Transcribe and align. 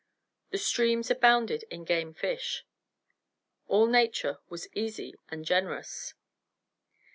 The 0.49 0.57
streams 0.57 1.11
abounded 1.11 1.61
in 1.69 1.83
game 1.85 2.15
fish. 2.15 2.65
All 3.67 3.85
Nature 3.85 4.39
was 4.49 4.67
easy 4.73 5.13
and 5.29 5.45
generous. 5.45 6.15